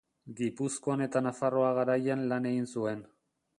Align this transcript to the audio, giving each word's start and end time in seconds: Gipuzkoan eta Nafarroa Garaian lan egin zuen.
Gipuzkoan 0.37 1.03
eta 1.07 1.21
Nafarroa 1.27 1.69
Garaian 1.81 2.27
lan 2.33 2.51
egin 2.55 2.69
zuen. 2.77 3.07